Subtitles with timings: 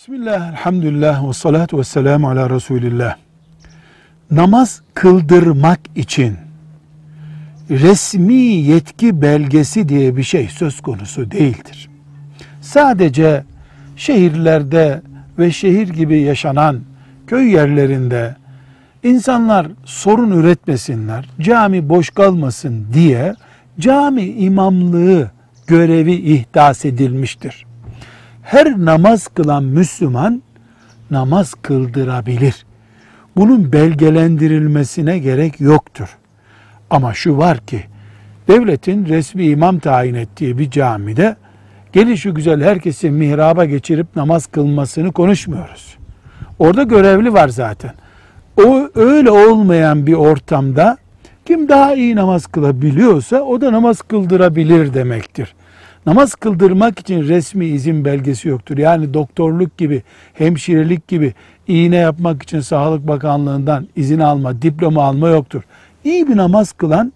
[0.00, 3.16] Bismillah, elhamdülillah ve salatu ve selamu ala Resulillah.
[4.30, 6.36] Namaz kıldırmak için
[7.70, 11.90] resmi yetki belgesi diye bir şey söz konusu değildir.
[12.60, 13.44] Sadece
[13.96, 15.02] şehirlerde
[15.38, 16.80] ve şehir gibi yaşanan
[17.26, 18.36] köy yerlerinde
[19.02, 23.34] insanlar sorun üretmesinler, cami boş kalmasın diye
[23.80, 25.30] cami imamlığı
[25.66, 27.66] görevi ihdas edilmiştir
[28.42, 30.42] her namaz kılan Müslüman
[31.10, 32.66] namaz kıldırabilir.
[33.36, 36.18] Bunun belgelendirilmesine gerek yoktur.
[36.90, 37.82] Ama şu var ki
[38.48, 41.36] devletin resmi imam tayin ettiği bir camide
[41.92, 45.96] gelişi güzel herkesin mihraba geçirip namaz kılmasını konuşmuyoruz.
[46.58, 47.92] Orada görevli var zaten.
[48.64, 50.96] O öyle olmayan bir ortamda
[51.44, 55.54] kim daha iyi namaz kılabiliyorsa o da namaz kıldırabilir demektir.
[56.06, 58.78] Namaz kıldırmak için resmi izin belgesi yoktur.
[58.78, 60.02] Yani doktorluk gibi,
[60.34, 61.34] hemşirelik gibi
[61.68, 65.62] iğne yapmak için Sağlık Bakanlığı'ndan izin alma, diploma alma yoktur.
[66.04, 67.12] İyi bir namaz kılan,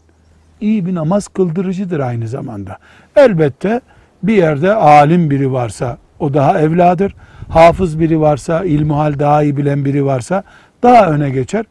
[0.61, 2.79] iyi bir namaz kıldırıcıdır aynı zamanda.
[3.17, 3.81] Elbette
[4.23, 7.15] bir yerde alim biri varsa o daha evladır.
[7.49, 10.43] Hafız biri varsa, ilmuhal daha iyi bilen biri varsa
[10.83, 11.65] daha öne geçer.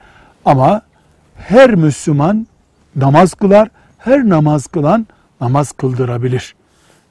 [0.45, 0.81] Ama
[1.35, 2.47] her Müslüman
[2.95, 5.07] namaz kılar, her namaz kılan
[5.41, 6.55] namaz kıldırabilir.